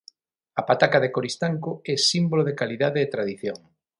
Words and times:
A 0.59 0.61
pataca 0.69 0.99
de 1.03 1.09
Coristanco 1.15 1.71
é 1.91 1.95
símbolo 2.09 2.43
de 2.47 2.57
calidade 2.59 2.99
e 3.01 3.11
tradición. 3.13 3.57